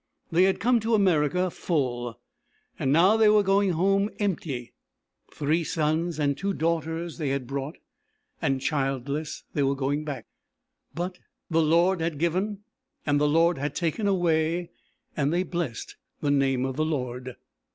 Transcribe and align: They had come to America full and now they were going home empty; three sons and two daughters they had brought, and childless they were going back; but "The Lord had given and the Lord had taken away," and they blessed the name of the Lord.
They 0.31 0.45
had 0.45 0.59
come 0.59 0.79
to 0.79 0.95
America 0.95 1.51
full 1.51 2.19
and 2.79 2.91
now 2.91 3.15
they 3.17 3.29
were 3.29 3.43
going 3.43 3.73
home 3.73 4.09
empty; 4.17 4.73
three 5.31 5.63
sons 5.63 6.17
and 6.17 6.35
two 6.35 6.53
daughters 6.55 7.19
they 7.19 7.29
had 7.29 7.45
brought, 7.45 7.77
and 8.41 8.59
childless 8.61 9.43
they 9.53 9.61
were 9.61 9.75
going 9.75 10.03
back; 10.03 10.25
but 10.95 11.19
"The 11.51 11.61
Lord 11.61 12.01
had 12.01 12.17
given 12.17 12.63
and 13.05 13.21
the 13.21 13.29
Lord 13.29 13.59
had 13.59 13.75
taken 13.75 14.07
away," 14.07 14.71
and 15.15 15.31
they 15.31 15.43
blessed 15.43 15.97
the 16.19 16.31
name 16.31 16.65
of 16.65 16.77
the 16.77 16.85
Lord. 16.85 17.35